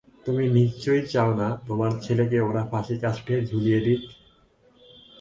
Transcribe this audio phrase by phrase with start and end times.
[0.25, 4.01] তুমি নিশ্চয়ই চাও না, তোমার ছেলেকে ওরা ফাঁসিকাষ্ঠে ঝুলিয়ে দিক।